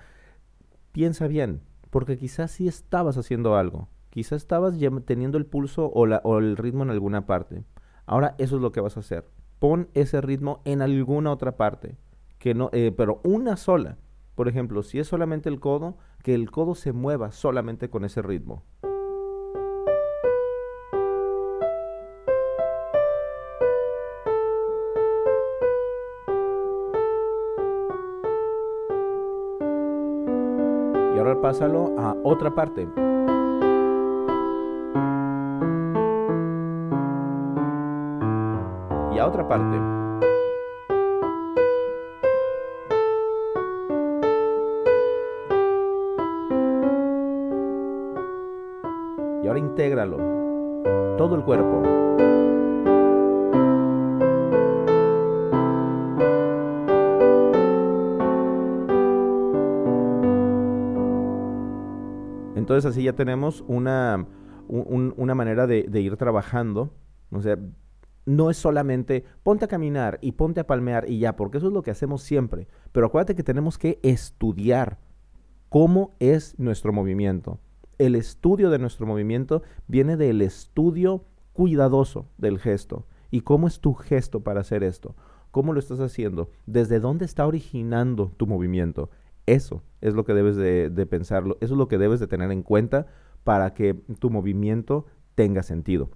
piensa 0.91 1.27
bien, 1.27 1.61
porque 1.91 2.17
quizás 2.17 2.49
sí 2.49 2.67
estabas 2.67 3.15
haciendo 3.15 3.55
algo. 3.55 3.89
Quizás 4.09 4.37
estabas 4.37 4.73
teniendo 5.05 5.37
el 5.37 5.45
pulso 5.45 5.85
o, 5.85 6.39
el 6.39 6.57
ritmo 6.57 6.81
en 6.81 6.89
alguna 6.89 7.27
parte. 7.27 7.63
Ahora 8.07 8.33
eso 8.39 8.55
es 8.55 8.61
lo 8.63 8.71
que 8.71 8.81
vas 8.81 8.97
a 8.97 9.01
hacer. 9.01 9.25
Pon 9.59 9.87
ese 9.93 10.19
ritmo 10.19 10.61
en 10.65 10.81
alguna 10.81 11.31
otra 11.31 11.57
parte, 11.57 11.95
que 12.39 12.55
no, 12.55 12.71
eh, 12.73 12.91
pero 12.97 13.21
una 13.23 13.55
sola. 13.55 13.97
Por 14.33 14.47
ejemplo, 14.47 14.81
si 14.81 14.97
es 14.97 15.05
solamente 15.05 15.47
el 15.47 15.59
codo, 15.59 15.97
que 16.23 16.33
el 16.33 16.49
codo 16.49 16.73
se 16.73 16.91
mueva 16.91 17.31
solamente 17.31 17.91
con 17.91 18.03
ese 18.03 18.23
ritmo. 18.23 18.63
Pásalo 31.57 31.91
a 31.97 32.15
otra 32.23 32.53
parte. 32.53 32.87
Y 39.11 39.17
a 39.17 39.25
otra 39.25 39.47
parte. 39.47 39.75
Y 49.43 49.47
ahora 49.47 49.59
intégralo. 49.59 50.17
Todo 51.17 51.35
el 51.35 51.43
cuerpo. 51.43 51.81
Entonces 62.77 62.95
así 62.95 63.05
ya 63.05 63.13
tenemos 63.13 63.63
una, 63.67 64.27
una 64.67 65.33
manera 65.33 65.65
de, 65.65 65.99
ir 65.99 66.15
trabajando. 66.15 66.93
No 68.27 68.51
es 68.51 68.57
solamente 68.57 69.23
ponte 69.41 69.65
a 69.65 69.67
caminar 69.67 70.19
y 70.21 70.33
ponte 70.33 70.59
a 70.59 70.67
palmear 70.67 71.09
y 71.09 71.17
ya, 71.17 71.35
porque 71.35 71.57
eso 71.57 71.67
es 71.69 71.73
lo 71.73 71.81
que 71.81 71.89
hacemos 71.89 72.21
siempre. 72.21 72.67
Pero 72.91 73.07
acuérdate 73.07 73.33
que 73.33 73.41
tenemos 73.41 73.79
que 73.79 73.99
estudiar 74.03 74.99
cómo 75.69 76.15
es 76.19 76.59
nuestro 76.59 76.93
movimiento. 76.93 77.59
El 77.97 78.13
estudio 78.13 78.69
de 78.69 78.77
nuestro 78.77 79.07
movimiento 79.07 79.63
viene 79.87 80.15
del 80.15 80.43
estudio 80.43 81.25
cuidadoso 81.53 82.29
del 82.37 82.59
gesto. 82.59 83.07
¿Y 83.31 83.41
cómo 83.41 83.65
es 83.65 83.79
tu 83.79 83.95
gesto 83.95 84.43
para 84.43 84.61
hacer 84.61 84.83
esto? 84.83 85.15
¿Cómo 85.49 85.73
lo 85.73 85.79
estás 85.79 85.99
haciendo? 85.99 86.51
¿Desde 86.67 86.99
dónde 86.99 87.25
está 87.25 87.47
originando 87.47 88.31
tu 88.37 88.45
movimiento? 88.45 89.09
Eso 89.47 89.81
es 90.01 90.13
lo 90.13 90.25
que 90.25 90.33
debes 90.33 90.57
de, 90.57 90.89
de 90.89 91.05
pensarlo, 91.05 91.57
eso 91.61 91.73
es 91.73 91.77
lo 91.77 91.87
que 91.87 91.97
debes 91.97 92.19
de 92.19 92.27
tener 92.27 92.51
en 92.51 92.63
cuenta 92.63 93.07
para 93.43 93.73
que 93.73 93.95
tu 94.19 94.29
movimiento 94.29 95.05
tenga 95.35 95.63
sentido. 95.63 96.09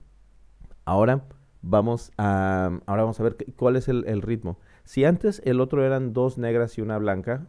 Ahora 0.83 1.23
vamos 1.61 2.11
a, 2.17 2.79
ahora 2.85 3.03
vamos 3.03 3.19
a 3.19 3.23
ver 3.23 3.37
cuál 3.55 3.77
es 3.77 3.87
el, 3.87 4.03
el 4.07 4.21
ritmo. 4.21 4.59
Si 4.83 5.05
antes 5.05 5.41
el 5.45 5.61
otro 5.61 5.85
eran 5.85 6.11
dos 6.11 6.37
negras 6.37 6.77
y 6.77 6.81
una 6.81 6.97
blanca, 6.97 7.47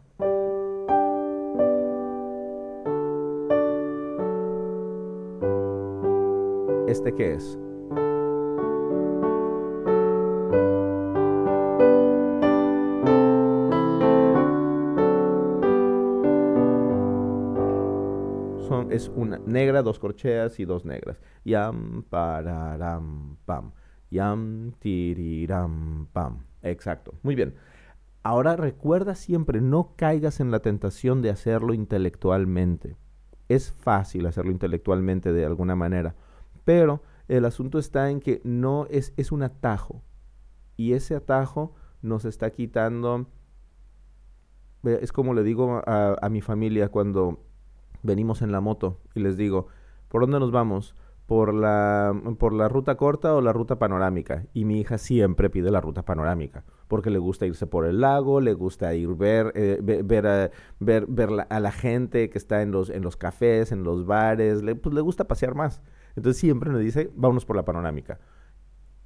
¿este 6.87 7.13
qué 7.13 7.33
es? 7.33 7.59
Es 18.93 19.11
una 19.15 19.39
negra, 19.39 19.81
dos 19.81 19.97
corcheas 19.97 20.59
y 20.59 20.65
dos 20.65 20.85
negras. 20.85 21.19
Yam, 21.43 22.03
pararam, 22.03 23.37
pam. 23.45 23.71
Yam, 24.11 24.73
tiriram, 24.79 26.07
pam. 26.13 26.43
Exacto. 26.61 27.15
Muy 27.23 27.33
bien. 27.35 27.55
Ahora 28.21 28.55
recuerda 28.55 29.15
siempre, 29.15 29.61
no 29.61 29.95
caigas 29.95 30.39
en 30.39 30.51
la 30.51 30.59
tentación 30.59 31.21
de 31.23 31.31
hacerlo 31.31 31.73
intelectualmente. 31.73 32.95
Es 33.49 33.71
fácil 33.71 34.27
hacerlo 34.27 34.51
intelectualmente 34.51 35.33
de 35.33 35.45
alguna 35.45 35.75
manera, 35.75 36.15
pero 36.63 37.01
el 37.27 37.45
asunto 37.45 37.79
está 37.79 38.09
en 38.11 38.19
que 38.19 38.41
no 38.43 38.85
es, 38.89 39.13
es 39.17 39.31
un 39.31 39.41
atajo. 39.41 40.03
Y 40.77 40.93
ese 40.93 41.15
atajo 41.15 41.73
nos 42.01 42.25
está 42.25 42.51
quitando, 42.51 43.25
es 44.83 45.11
como 45.11 45.33
le 45.33 45.43
digo 45.43 45.81
a, 45.85 46.15
a 46.21 46.29
mi 46.29 46.41
familia 46.41 46.89
cuando 46.89 47.39
venimos 48.03 48.41
en 48.41 48.51
la 48.51 48.61
moto 48.61 48.99
y 49.15 49.21
les 49.21 49.37
digo, 49.37 49.67
¿por 50.09 50.21
dónde 50.21 50.39
nos 50.39 50.51
vamos? 50.51 50.95
¿Por 51.25 51.53
la, 51.53 52.13
¿Por 52.37 52.53
la 52.53 52.67
ruta 52.67 52.95
corta 52.95 53.33
o 53.33 53.41
la 53.41 53.53
ruta 53.53 53.79
panorámica? 53.79 54.45
Y 54.53 54.65
mi 54.65 54.81
hija 54.81 54.97
siempre 54.97 55.49
pide 55.49 55.71
la 55.71 55.79
ruta 55.79 56.03
panorámica, 56.03 56.65
porque 56.89 57.09
le 57.09 57.17
gusta 57.17 57.45
irse 57.45 57.65
por 57.65 57.85
el 57.85 58.01
lago, 58.01 58.41
le 58.41 58.53
gusta 58.53 58.93
ir 58.93 59.15
ver, 59.15 59.53
eh, 59.55 59.79
ver, 59.81 60.27
a, 60.27 60.51
ver, 60.79 61.05
ver 61.07 61.29
a 61.49 61.59
la 61.61 61.71
gente 61.71 62.29
que 62.29 62.37
está 62.37 62.61
en 62.61 62.71
los, 62.71 62.89
en 62.89 63.03
los 63.03 63.15
cafés, 63.15 63.71
en 63.71 63.83
los 63.83 64.05
bares, 64.05 64.61
le, 64.61 64.75
pues 64.75 64.93
le 64.93 65.01
gusta 65.01 65.27
pasear 65.27 65.55
más. 65.55 65.81
Entonces 66.15 66.39
siempre 66.39 66.69
me 66.69 66.79
dice, 66.79 67.09
vámonos 67.15 67.45
por 67.45 67.55
la 67.55 67.65
panorámica. 67.65 68.19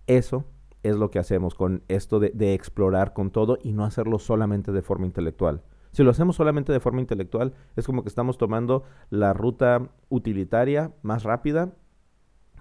Eso 0.08 0.46
es 0.82 0.96
lo 0.96 1.12
que 1.12 1.20
hacemos 1.20 1.54
con 1.54 1.84
esto 1.88 2.20
de 2.20 2.54
explorar 2.54 3.13
con 3.13 3.30
todo 3.30 3.60
y 3.62 3.74
no 3.74 3.86
hacerlo 3.86 4.20
solamente 4.20 4.72
de 4.72 4.82
forma 4.82 5.06
intelectual. 5.06 5.62
Si 5.98 6.04
lo 6.04 6.12
hacemos 6.12 6.36
solamente 6.36 6.72
de 6.72 6.80
forma 6.80 7.01
intelectual, 7.01 7.56
es 7.75 7.88
como 7.88 8.04
que 8.04 8.10
estamos 8.10 8.38
tomando 8.38 8.84
la 9.10 9.34
ruta 9.34 9.89
utilitaria 10.10 10.94
más 11.01 11.24
rápida 11.24 11.74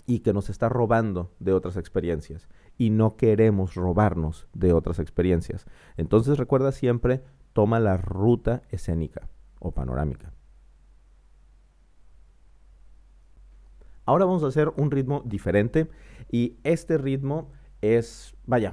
y 0.07 0.21
que 0.21 0.33
nos 0.33 0.49
está 0.49 0.71
robando 0.71 1.35
de 1.38 1.52
otras 1.52 1.76
experiencias. 1.76 2.49
Y 2.78 2.88
no 2.88 3.19
queremos 3.19 3.75
robarnos 3.75 4.49
de 4.55 4.73
otras 4.73 5.00
experiencias. 5.00 5.66
Entonces 5.99 6.38
recuerda 6.38 6.73
siempre, 6.73 7.25
toma 7.52 7.78
la 7.78 7.99
ruta 7.99 8.62
escénica 8.71 9.28
o 9.59 9.73
panorámica. 9.73 10.33
Ahora 14.07 14.25
vamos 14.25 14.45
a 14.45 14.47
hacer 14.47 14.73
un 14.78 14.90
ritmo 14.90 15.21
diferente 15.26 15.90
y 16.33 16.57
este 16.64 16.97
ritmo 16.97 17.50
es, 17.83 18.35
vaya, 18.47 18.73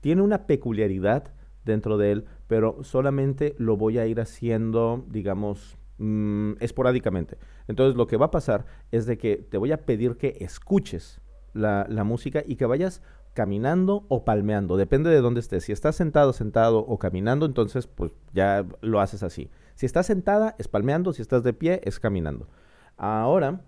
tiene 0.00 0.22
una 0.22 0.46
peculiaridad 0.46 1.32
dentro 1.66 1.98
de 1.98 2.12
él, 2.12 2.24
pero 2.46 2.82
solamente 2.82 3.54
lo 3.58 3.76
voy 3.76 3.98
a 3.98 4.06
ir 4.06 4.20
haciendo, 4.20 5.04
digamos, 5.08 5.76
mm, 5.98 6.52
esporádicamente. 6.60 7.36
Entonces 7.68 7.96
lo 7.96 8.06
que 8.06 8.16
va 8.16 8.26
a 8.26 8.30
pasar 8.30 8.64
es 8.92 9.04
de 9.04 9.18
que 9.18 9.36
te 9.36 9.58
voy 9.58 9.72
a 9.72 9.84
pedir 9.84 10.16
que 10.16 10.38
escuches 10.40 11.20
la, 11.52 11.86
música 12.04 12.42
y 12.46 12.56
que 12.56 12.66
vayas 12.66 13.02
caminando 13.34 14.06
o 14.08 14.24
palmeando, 14.24 14.76
depende 14.76 15.10
de 15.10 15.20
dónde 15.20 15.40
estés. 15.40 15.64
Si 15.64 15.72
estás 15.72 15.96
sentado, 15.96 16.32
sentado 16.32 16.78
o 16.78 16.98
caminando, 16.98 17.44
entonces 17.44 17.86
pues 17.86 18.12
ya 18.32 18.64
lo 18.80 19.00
haces 19.00 19.22
así. 19.22 19.50
Si 19.74 19.84
estás 19.84 20.06
sentada, 20.06 20.54
es 20.58 20.68
palmeando, 20.68 21.12
si 21.12 21.20
estás 21.20 21.42
de 21.42 21.52
pie, 21.52 21.80
es 21.84 22.00
caminando. 22.00 22.48
Ahora 22.96 23.60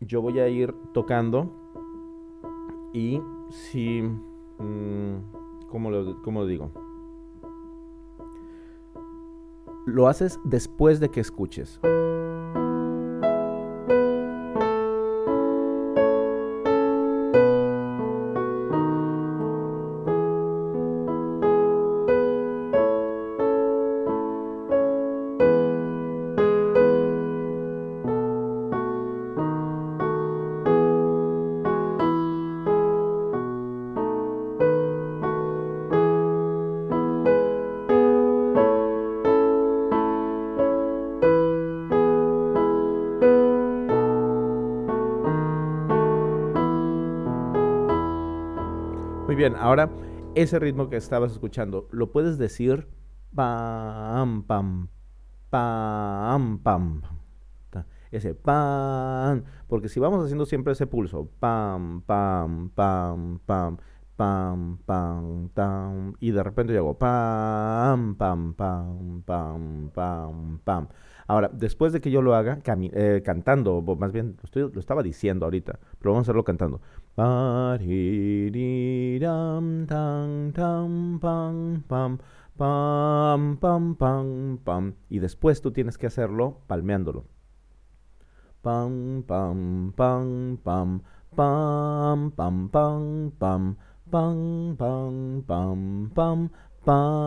yo 0.00 0.22
voy 0.22 0.38
a 0.38 0.48
ir 0.48 0.74
tocando 0.92 1.52
y 2.92 3.20
si... 3.50 4.02
Mm, 4.02 5.38
¿cómo, 5.68 5.90
lo, 5.90 6.22
¿Cómo 6.22 6.40
lo 6.40 6.46
digo? 6.46 6.87
Lo 9.88 10.08
haces 10.08 10.38
después 10.44 11.00
de 11.00 11.10
que 11.10 11.20
escuches. 11.20 11.80
Ahora 49.60 49.90
ese 50.34 50.58
ritmo 50.58 50.88
que 50.88 50.96
estabas 50.96 51.32
escuchando, 51.32 51.88
¿lo 51.90 52.12
puedes 52.12 52.38
decir? 52.38 52.88
Pam, 53.34 54.44
pam, 54.44 54.88
pam, 55.50 56.58
pam. 56.58 57.02
Ese 58.10 58.34
pam, 58.34 59.44
porque 59.66 59.88
si 59.88 60.00
vamos 60.00 60.24
haciendo 60.24 60.46
siempre 60.46 60.72
ese 60.72 60.86
pulso, 60.86 61.28
pam, 61.40 62.00
pam, 62.02 62.70
pam, 62.70 63.38
pam, 63.44 63.76
pam, 64.16 64.78
pam, 64.86 65.48
pam, 65.50 66.14
y 66.18 66.30
de 66.30 66.42
repente 66.42 66.72
yo 66.72 66.80
hago 66.80 66.98
pam, 66.98 68.16
pam, 68.16 68.54
pam, 68.54 69.22
pam, 69.26 69.90
pam, 69.90 70.58
pam. 70.64 70.88
Ahora, 71.26 71.50
después 71.52 71.92
de 71.92 72.00
que 72.00 72.10
yo 72.10 72.22
lo 72.22 72.34
haga 72.34 72.60
eh, 72.64 73.22
cantando, 73.22 73.82
más 73.82 74.12
bien 74.12 74.36
lo, 74.54 74.68
lo, 74.68 74.80
estaba 74.80 75.02
diciendo 75.02 75.44
ahorita, 75.44 75.78
pero 75.98 76.12
vamos 76.12 76.26
a 76.26 76.26
hacerlo 76.26 76.44
cantando. 76.44 76.80
Y 77.18 77.20
después 85.18 85.60
tú 85.60 85.72
tienes 85.72 85.98
que 85.98 86.06
hacerlo 86.06 86.60
palmeándolo. 86.68 87.24
Pam, 88.62 89.24
pam, 89.26 89.92
pam, 89.96 90.58
pam, 90.62 91.02
pam, 91.34 92.30
pam, 92.36 92.70
pam, 92.70 92.70
pam, 92.70 93.32
pam, 93.40 93.76
pam, 94.10 94.78
pam, 95.40 96.12
pam, 96.14 96.80
pam, 96.84 97.26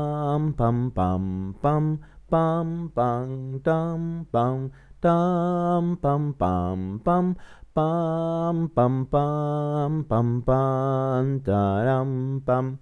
pam, 0.56 0.91
pam, 0.93 1.51
pam, 1.51 1.99
pam, 2.30 2.89
pam, 2.95 3.60
tam, 3.60 4.25
pam, 4.32 4.71
tam, 5.01 5.97
pam, 6.01 6.34
pam, 6.34 6.99
pam, 7.04 7.36
pam, 7.74 8.70
pam, 8.70 9.06
pam, 9.08 10.04
pam, 10.06 10.44
pam, 10.44 12.42
pam. 12.42 12.78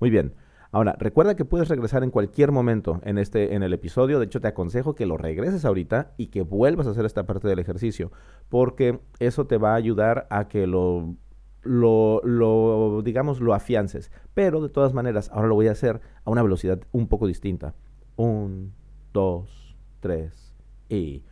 Muy 0.00 0.10
bien. 0.10 0.34
Ahora, 0.70 0.96
recuerda 0.98 1.36
que 1.36 1.44
puedes 1.44 1.68
regresar 1.68 2.02
en 2.02 2.10
cualquier 2.10 2.50
momento 2.50 3.00
en 3.04 3.18
este 3.18 3.54
en 3.54 3.62
el 3.62 3.74
episodio. 3.74 4.18
De 4.18 4.24
hecho, 4.24 4.40
te 4.40 4.48
aconsejo 4.48 4.94
que 4.94 5.04
lo 5.04 5.18
regreses 5.18 5.66
ahorita 5.66 6.14
y 6.16 6.28
que 6.28 6.40
vuelvas 6.42 6.86
a 6.86 6.90
hacer 6.90 7.04
esta 7.04 7.26
parte 7.26 7.46
del 7.46 7.58
ejercicio, 7.58 8.10
porque 8.48 9.00
eso 9.18 9.46
te 9.46 9.58
va 9.58 9.72
a 9.72 9.76
ayudar 9.76 10.26
a 10.30 10.48
que 10.48 10.66
lo 10.66 11.14
lo, 11.62 12.22
lo 12.24 13.02
digamos 13.02 13.40
lo 13.40 13.52
afiances. 13.52 14.10
Pero 14.32 14.62
de 14.62 14.70
todas 14.70 14.94
maneras, 14.94 15.30
ahora 15.32 15.48
lo 15.48 15.54
voy 15.54 15.68
a 15.68 15.72
hacer 15.72 16.00
a 16.24 16.30
una 16.30 16.42
velocidad 16.42 16.80
un 16.90 17.06
poco 17.06 17.26
distinta. 17.26 17.74
Un, 18.16 18.72
dos, 19.12 19.76
tres 20.00 20.54
y 20.88 21.22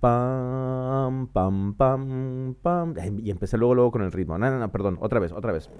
pam, 0.00 1.26
pam, 1.28 1.74
pam, 1.74 2.54
pam. 2.62 2.94
Y 3.22 3.30
empecé 3.30 3.58
luego, 3.58 3.74
luego 3.74 3.92
con 3.92 4.02
el 4.02 4.12
ritmo. 4.12 4.38
No, 4.38 4.50
no, 4.50 4.58
no, 4.58 4.70
perdón, 4.70 4.98
otra 5.00 5.20
vez, 5.20 5.32
otra 5.32 5.52
vez. 5.52 5.70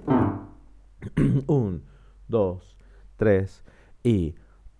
Un, 1.47 1.83
dos, 2.27 2.77
tres 3.15 3.63
y 4.03 4.35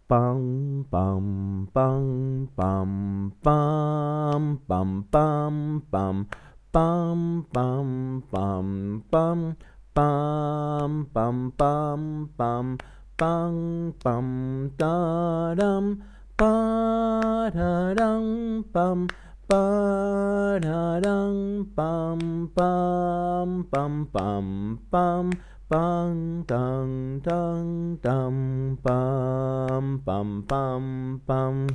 pam, 0.07 0.85
pam, 0.89 1.67
pam, 1.73 2.49
pam, 2.55 3.31
pam, 3.41 4.59
pam, 4.67 5.03
pam, 5.07 5.81
pam, 5.91 6.27
pam, 6.71 7.41
pam, 7.51 8.23
pam, 8.31 9.03
pam, 9.09 9.55
pam, 9.93 11.05
pam, 11.13 11.51
pam, 11.55 12.29
pam, 12.37 12.77
pam, 13.17 13.93
pam, 13.99 14.71
taram. 14.77 16.01
Pararang 16.39 18.27
pam 18.71 19.11
pararang 19.49 21.37
pam 21.73 22.53
pam 22.53 23.65
pam 23.65 24.05
pam 24.05 24.77
pam 24.91 25.29
pam 25.67 26.45
tang 26.45 27.19
tang 27.25 27.97
tam 27.97 28.77
pam 28.83 29.99
pam 30.05 30.43
pam 30.45 31.19
pam 31.25 31.67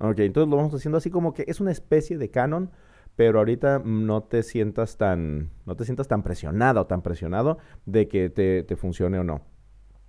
Ok, 0.00 0.18
entonces 0.20 0.50
lo 0.50 0.56
vamos 0.56 0.74
haciendo 0.74 0.96
así 0.96 1.10
como 1.10 1.34
que 1.34 1.44
es 1.46 1.60
una 1.60 1.70
especie 1.70 2.16
de 2.18 2.30
canon, 2.30 2.70
pero 3.14 3.38
ahorita 3.38 3.82
no 3.84 4.24
te 4.24 4.42
sientas 4.42 4.96
tan, 4.96 5.50
no 5.66 5.76
te 5.76 5.84
sientas 5.84 6.08
tan 6.08 6.22
presionada 6.22 6.88
tan 6.88 7.02
presionado 7.02 7.58
de 7.86 8.08
que 8.08 8.30
te, 8.30 8.64
te 8.64 8.76
funcione 8.76 9.18
o 9.18 9.24
no. 9.24 9.42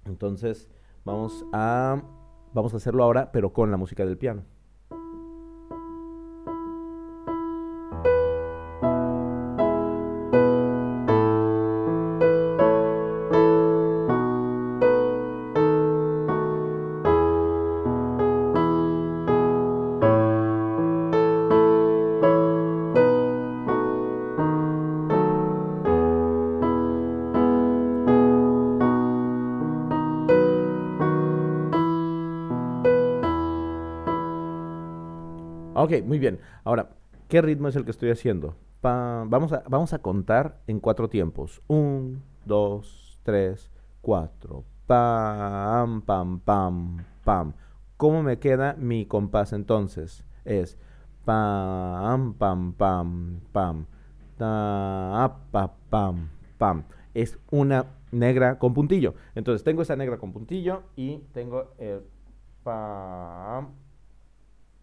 Entonces, 0.05 0.69
vamos 1.03 1.45
a, 1.53 2.01
vamos 2.53 2.73
a 2.73 2.77
hacerlo 2.77 3.03
ahora, 3.03 3.31
pero 3.33 3.51
con 3.53 3.69
la 3.69 3.77
música 3.77 4.05
del 4.05 4.17
piano. 4.17 4.45
Ok, 35.83 36.01
muy 36.05 36.17
bien. 36.17 36.39
Ahora, 36.63 36.91
¿qué 37.27 37.41
ritmo 37.41 37.67
es 37.67 37.75
el 37.75 37.83
que 37.83 37.91
estoy 37.91 38.09
haciendo? 38.09 38.55
vamos, 38.81 39.51
a, 39.51 39.63
vamos 39.67 39.91
a 39.91 39.99
contar 39.99 40.61
en 40.65 40.79
cuatro 40.79 41.09
tiempos. 41.09 41.61
Un, 41.67 42.23
dos, 42.45 43.19
tres, 43.23 43.69
cuatro. 44.01 44.63
Pam, 44.87 46.01
pam, 46.03 46.39
pam, 46.39 47.03
pam. 47.25 47.53
¿Cómo 47.97 48.23
me 48.23 48.39
queda 48.39 48.75
mi 48.79 49.05
compás 49.05 49.51
entonces? 49.51 50.23
Es 50.45 50.77
pam, 51.25 52.33
pam, 52.35 52.71
pam, 52.71 53.41
pam. 53.51 53.85
Ta, 54.37 55.35
pa, 55.51 55.73
pam, 55.89 56.29
pam. 56.57 56.83
Es 57.13 57.37
una 57.51 57.87
negra 58.13 58.57
con 58.57 58.73
puntillo. 58.73 59.15
Entonces 59.35 59.65
tengo 59.65 59.81
esa 59.81 59.97
negra 59.97 60.17
con 60.17 60.31
puntillo 60.31 60.83
y 60.95 61.17
tengo 61.33 61.73
el 61.77 62.03
pam. 62.63 63.73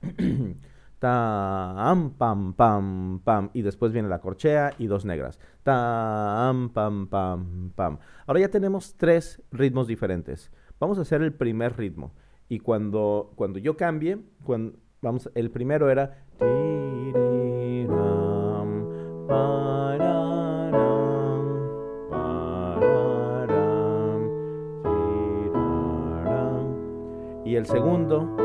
Tam, 1.00 2.10
pam, 2.18 2.52
pam, 2.52 3.20
pam. 3.24 3.50
Y 3.54 3.62
después 3.62 3.90
viene 3.90 4.08
la 4.08 4.20
corchea 4.20 4.74
y 4.78 4.86
dos 4.86 5.06
negras. 5.06 5.40
Tam, 5.62 6.68
pam, 6.68 7.08
pam, 7.08 7.70
pam. 7.74 7.98
Ahora 8.26 8.40
ya 8.40 8.50
tenemos 8.50 8.94
tres 8.98 9.42
ritmos 9.50 9.86
diferentes. 9.86 10.52
Vamos 10.78 10.98
a 10.98 11.02
hacer 11.02 11.22
el 11.22 11.32
primer 11.32 11.76
ritmo. 11.78 12.12
Y 12.50 12.60
cuando, 12.60 13.32
cuando 13.34 13.58
yo 13.58 13.78
cambie, 13.78 14.18
cuando, 14.44 14.78
vamos, 15.00 15.30
el 15.34 15.50
primero 15.50 15.88
era... 15.88 16.26
Y 27.46 27.56
el 27.56 27.66
segundo... 27.66 28.39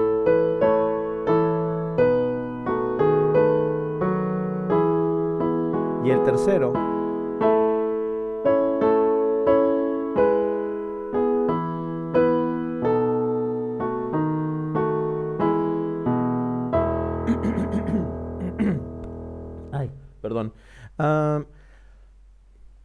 Y 6.05 6.11
el 6.11 6.21
tercero 6.21 6.71
Ay, 19.71 19.89
perdón. 20.21 20.53
Ah, 20.99 21.43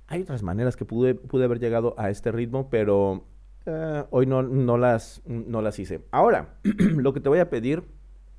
hay 0.07 0.23
otras 0.23 0.43
maneras 0.43 0.77
que 0.77 0.87
pude, 0.87 1.15
pude, 1.15 1.45
haber 1.45 1.61
llegado 1.61 1.95
a 1.99 2.09
este 2.09 2.33
ritmo, 2.33 2.71
pero 2.71 3.27
eh, 3.67 4.05
hoy 4.09 4.25
no, 4.25 4.43
no, 4.43 4.79
las, 4.79 5.21
no 5.27 5.61
las 5.61 5.79
hice. 5.79 6.07
Ahora, 6.11 6.55
lo 6.63 7.13
que 7.13 7.21
te 7.21 7.29
voy 7.29 7.41
a 7.41 7.51
pedir 7.51 7.85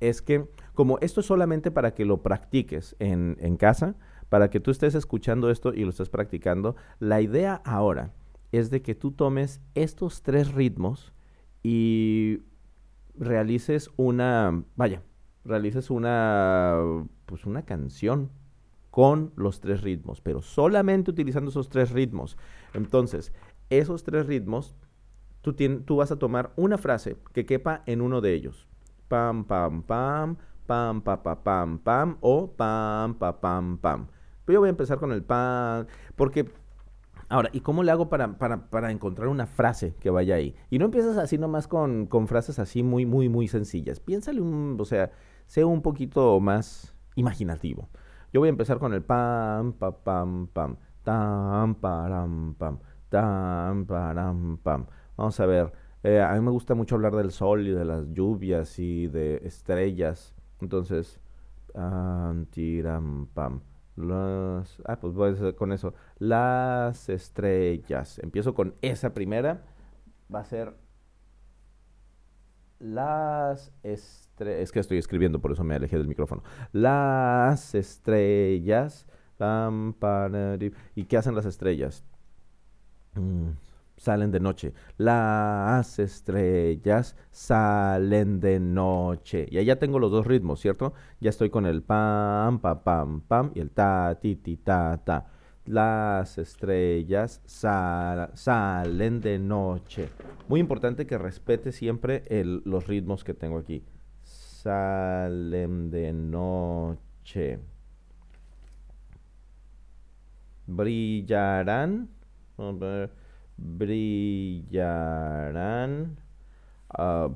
es 0.00 0.22
que, 0.22 0.44
como 0.74 0.98
esto 0.98 1.20
es 1.20 1.26
solamente 1.26 1.70
para 1.70 1.94
que 1.94 2.04
lo 2.04 2.24
practiques 2.24 2.96
en, 2.98 3.36
en 3.38 3.56
casa, 3.56 3.94
para 4.32 4.48
que 4.48 4.60
tú 4.60 4.70
estés 4.70 4.94
escuchando 4.94 5.50
esto 5.50 5.74
y 5.74 5.84
lo 5.84 5.90
estés 5.90 6.08
practicando, 6.08 6.74
la 7.00 7.20
idea 7.20 7.60
ahora 7.66 8.14
es 8.50 8.70
de 8.70 8.80
que 8.80 8.94
tú 8.94 9.10
tomes 9.10 9.60
estos 9.74 10.22
tres 10.22 10.54
ritmos 10.54 11.12
y 11.62 12.38
realices 13.14 13.90
una, 13.98 14.64
vaya, 14.74 15.02
realices 15.44 15.90
una, 15.90 16.78
pues 17.26 17.44
una 17.44 17.66
canción 17.66 18.30
con 18.90 19.34
los 19.36 19.60
tres 19.60 19.82
ritmos, 19.82 20.22
pero 20.22 20.40
solamente 20.40 21.10
utilizando 21.10 21.50
esos 21.50 21.68
tres 21.68 21.90
ritmos. 21.90 22.38
Entonces, 22.72 23.34
esos 23.68 24.02
tres 24.02 24.24
ritmos, 24.24 24.74
tú, 25.42 25.52
tú 25.52 25.96
vas 25.96 26.10
a 26.10 26.18
tomar 26.18 26.54
una 26.56 26.78
frase 26.78 27.18
que 27.34 27.44
quepa 27.44 27.82
en 27.84 28.00
uno 28.00 28.22
de 28.22 28.32
ellos. 28.32 28.66
Pam, 29.08 29.44
pam, 29.44 29.82
pam, 29.82 30.38
pam, 30.66 31.02
pam, 31.02 31.22
pam, 31.22 31.42
pam, 31.44 31.78
pam, 31.80 32.16
o 32.22 32.50
pam, 32.50 33.14
pam, 33.14 33.36
pam, 33.38 33.76
pam. 33.76 34.08
Pero 34.44 34.54
yo 34.54 34.60
voy 34.60 34.68
a 34.68 34.70
empezar 34.70 34.98
con 34.98 35.12
el 35.12 35.22
pan, 35.22 35.86
porque... 36.16 36.50
Ahora, 37.28 37.48
¿y 37.52 37.60
cómo 37.60 37.82
le 37.82 37.90
hago 37.90 38.10
para, 38.10 38.36
para, 38.36 38.68
para, 38.68 38.90
encontrar 38.90 39.28
una 39.28 39.46
frase 39.46 39.94
que 40.00 40.10
vaya 40.10 40.34
ahí? 40.34 40.54
Y 40.68 40.78
no 40.78 40.84
empiezas 40.84 41.16
así 41.16 41.38
nomás 41.38 41.66
con, 41.66 42.04
con 42.04 42.28
frases 42.28 42.58
así 42.58 42.82
muy, 42.82 43.06
muy, 43.06 43.30
muy 43.30 43.48
sencillas. 43.48 44.00
Piénsale 44.00 44.42
un, 44.42 44.76
o 44.78 44.84
sea, 44.84 45.12
sea 45.46 45.64
un 45.64 45.80
poquito 45.80 46.40
más 46.40 46.94
imaginativo. 47.14 47.88
Yo 48.32 48.40
voy 48.40 48.48
a 48.48 48.50
empezar 48.50 48.78
con 48.78 48.92
el 48.92 49.02
pam, 49.02 49.72
pam, 49.72 49.94
pam, 50.04 50.46
pam, 50.48 50.76
tam, 51.02 51.74
param, 51.74 52.54
pam, 52.54 52.78
tam, 53.08 53.86
param, 53.86 54.58
pam. 54.58 54.86
Vamos 55.16 55.40
a 55.40 55.46
ver, 55.46 55.72
eh, 56.02 56.20
a 56.20 56.32
mí 56.34 56.40
me 56.40 56.50
gusta 56.50 56.74
mucho 56.74 56.94
hablar 56.96 57.14
del 57.14 57.30
sol 57.30 57.66
y 57.66 57.70
de 57.70 57.84
las 57.84 58.12
lluvias 58.12 58.78
y 58.78 59.06
de 59.06 59.36
estrellas. 59.44 60.34
Entonces, 60.60 61.20
tiram, 62.50 63.26
pam. 63.34 63.60
Las, 63.96 64.78
ah, 64.86 64.98
pues 65.00 65.54
con 65.54 65.72
eso. 65.72 65.94
Las 66.18 67.08
estrellas. 67.08 68.18
Empiezo 68.20 68.54
con 68.54 68.74
esa 68.82 69.12
primera. 69.14 69.62
Va 70.34 70.40
a 70.40 70.44
ser 70.44 70.74
las 72.78 73.72
estrellas. 73.82 74.60
Es 74.60 74.72
que 74.72 74.80
estoy 74.80 74.98
escribiendo, 74.98 75.40
por 75.40 75.52
eso 75.52 75.62
me 75.62 75.74
alejé 75.74 75.98
del 75.98 76.08
micrófono. 76.08 76.42
Las 76.72 77.74
estrellas. 77.74 79.06
¿Y 80.94 81.04
qué 81.04 81.16
hacen 81.16 81.34
las 81.34 81.46
estrellas? 81.46 82.04
Mm, 83.14 83.50
salen 84.02 84.32
de 84.32 84.40
noche. 84.40 84.72
Las 84.98 86.00
estrellas 86.00 87.14
salen 87.30 88.40
de 88.40 88.58
noche. 88.58 89.46
Y 89.48 89.58
ahí 89.58 89.64
ya 89.64 89.78
tengo 89.78 90.00
los 90.00 90.10
dos 90.10 90.26
ritmos, 90.26 90.60
¿cierto? 90.60 90.92
Ya 91.20 91.30
estoy 91.30 91.50
con 91.50 91.66
el 91.66 91.82
pam, 91.84 92.58
pam, 92.58 92.82
pam, 92.82 93.20
pam 93.20 93.52
y 93.54 93.60
el 93.60 93.70
ta, 93.70 94.18
ti, 94.20 94.34
ti, 94.34 94.56
ta, 94.56 95.00
ta. 95.04 95.26
Las 95.66 96.36
estrellas 96.38 97.40
salen 97.46 99.20
de 99.20 99.38
noche. 99.38 100.08
Muy 100.48 100.58
importante 100.58 101.06
que 101.06 101.16
respete 101.16 101.70
siempre 101.70 102.24
los 102.64 102.88
ritmos 102.88 103.22
que 103.22 103.34
tengo 103.34 103.58
aquí. 103.58 103.84
Salen 104.24 105.90
de 105.90 106.12
noche. 106.12 107.60
Brillarán 110.66 112.08
brillarán, 113.62 114.98
uh, 116.98 117.32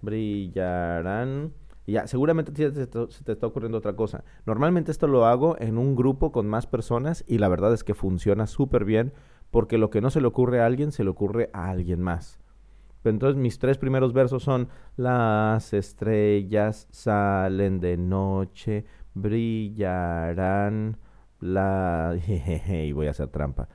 brillarán. 0.00 1.52
Ya, 1.86 2.06
seguramente 2.06 2.52
se 2.54 2.86
te, 2.86 3.10
se 3.10 3.24
te 3.24 3.32
está 3.32 3.46
ocurriendo 3.46 3.76
otra 3.78 3.94
cosa. 3.94 4.24
Normalmente 4.46 4.90
esto 4.90 5.06
lo 5.06 5.26
hago 5.26 5.56
en 5.58 5.76
un 5.76 5.94
grupo 5.94 6.32
con 6.32 6.48
más 6.48 6.66
personas 6.66 7.24
y 7.26 7.36
la 7.38 7.48
verdad 7.48 7.74
es 7.74 7.84
que 7.84 7.92
funciona 7.94 8.46
súper 8.46 8.86
bien 8.86 9.12
porque 9.50 9.78
lo 9.78 9.90
que 9.90 10.00
no 10.00 10.10
se 10.10 10.20
le 10.20 10.26
ocurre 10.26 10.60
a 10.60 10.66
alguien 10.66 10.92
se 10.92 11.04
le 11.04 11.10
ocurre 11.10 11.50
a 11.52 11.68
alguien 11.70 12.00
más. 12.00 12.40
Entonces 13.04 13.36
mis 13.36 13.58
tres 13.58 13.76
primeros 13.78 14.12
versos 14.14 14.42
son 14.42 14.68
las 14.96 15.72
estrellas 15.74 16.88
salen 16.90 17.80
de 17.80 17.96
noche, 17.98 18.84
brillarán, 19.12 20.96
la... 21.40 22.18
y 22.66 22.92
voy 22.92 23.06
a 23.08 23.10
hacer 23.10 23.28
trampa. 23.28 23.68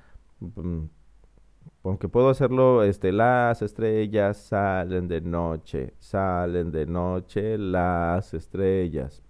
Aunque 1.83 2.09
puedo 2.09 2.29
hacerlo, 2.29 2.83
este, 2.83 3.11
las 3.11 3.61
estrellas 3.61 4.37
salen 4.37 5.07
de 5.07 5.21
noche, 5.21 5.93
salen 5.97 6.71
de 6.71 6.85
noche 6.85 7.57
las 7.57 8.33
estrellas. 8.33 9.23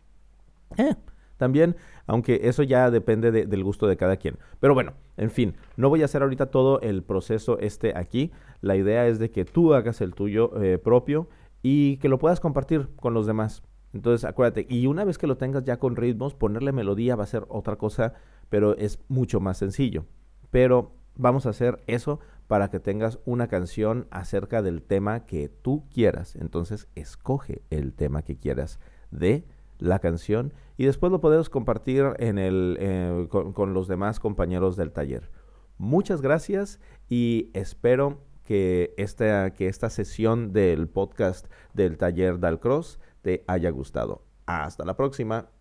Eh, 0.77 0.95
también, 1.37 1.75
aunque 2.07 2.41
eso 2.43 2.63
ya 2.63 2.91
depende 2.91 3.31
del 3.31 3.63
gusto 3.63 3.87
de 3.87 3.97
cada 3.97 4.17
quien. 4.17 4.37
Pero 4.59 4.73
bueno, 4.73 4.93
en 5.15 5.29
fin, 5.29 5.55
no 5.77 5.89
voy 5.89 6.01
a 6.01 6.05
hacer 6.05 6.21
ahorita 6.21 6.47
todo 6.47 6.81
el 6.81 7.03
proceso 7.03 7.59
este 7.59 7.97
aquí. 7.97 8.31
La 8.61 8.75
idea 8.75 9.07
es 9.07 9.19
de 9.19 9.31
que 9.31 9.45
tú 9.45 9.73
hagas 9.73 10.01
el 10.01 10.13
tuyo 10.13 10.61
eh, 10.61 10.77
propio 10.77 11.29
y 11.61 11.97
que 11.97 12.09
lo 12.09 12.17
puedas 12.17 12.39
compartir 12.39 12.89
con 12.95 13.13
los 13.13 13.27
demás. 13.27 13.63
Entonces, 13.93 14.25
acuérdate, 14.25 14.65
y 14.69 14.87
una 14.87 15.05
vez 15.05 15.17
que 15.17 15.27
lo 15.27 15.37
tengas 15.37 15.63
ya 15.63 15.77
con 15.77 15.95
ritmos, 15.95 16.35
ponerle 16.35 16.71
melodía 16.71 17.15
va 17.15 17.23
a 17.23 17.27
ser 17.27 17.45
otra 17.47 17.77
cosa, 17.77 18.13
pero 18.49 18.75
es 18.75 18.99
mucho 19.07 19.39
más 19.39 19.57
sencillo. 19.57 20.05
Pero 20.51 20.91
vamos 21.15 21.45
a 21.45 21.49
hacer 21.49 21.81
eso 21.87 22.19
para 22.49 22.71
que 22.71 22.79
tengas 22.79 23.19
una 23.25 23.47
canción 23.47 24.07
acerca 24.09 24.63
del 24.63 24.81
tema 24.81 25.27
que 25.27 25.49
tú 25.49 25.83
quieras. 25.93 26.35
Entonces, 26.35 26.87
escoge 26.95 27.61
el 27.69 27.93
tema 27.93 28.23
que 28.23 28.37
quieras 28.37 28.79
de 29.11 29.45
la 29.77 29.99
canción 29.99 30.51
y 30.75 30.85
después 30.85 31.11
lo 31.11 31.21
podemos 31.21 31.47
compartir 31.47 32.05
eh, 32.17 33.27
con, 33.29 33.73
los 33.75 33.87
demás 33.87 34.19
compañeros 34.19 34.75
del 34.77 34.91
taller. 34.91 35.29
Muchas 35.77 36.23
gracias 36.23 36.79
y 37.07 37.51
espero 37.53 38.23
que 38.43 38.95
esta, 38.97 39.53
que 39.53 39.67
esta 39.67 39.91
sesión 39.91 40.51
del 40.51 40.87
podcast 40.89 41.45
del 41.75 41.99
taller 41.99 42.39
Dalcross 42.39 42.99
te 43.21 43.43
haya 43.45 43.69
gustado. 43.69 44.23
Hasta 44.47 44.85
la 44.85 44.97
próxima. 44.97 45.51